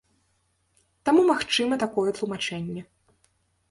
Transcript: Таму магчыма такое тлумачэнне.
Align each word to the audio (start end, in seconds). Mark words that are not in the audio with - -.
Таму 1.11 1.27
магчыма 1.31 1.73
такое 1.87 2.09
тлумачэнне. 2.19 2.81